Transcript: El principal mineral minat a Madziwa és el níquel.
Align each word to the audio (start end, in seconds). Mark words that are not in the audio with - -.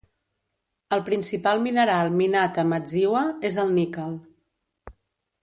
El 0.95 1.03
principal 1.09 1.61
mineral 1.65 2.09
minat 2.21 2.57
a 2.63 2.65
Madziwa 2.73 3.23
és 3.51 3.61
el 3.67 3.71
níquel. 3.79 4.19